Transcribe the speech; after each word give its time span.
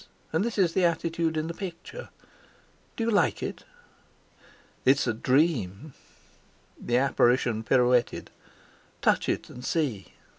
And 0.33 0.43
this 0.43 0.57
is 0.57 0.73
the 0.73 0.83
attitude 0.83 1.37
in 1.37 1.45
the 1.45 1.53
picture. 1.53 2.09
Do 2.95 3.03
you 3.03 3.11
like 3.11 3.43
it?" 3.43 3.65
"It's 4.83 5.05
a 5.05 5.13
dream." 5.13 5.93
The 6.79 6.97
apparition 6.97 7.61
pirouetted. 7.61 8.31
"Touch 9.03 9.29
it, 9.29 9.47
and 9.51 9.63
see." 9.63 10.13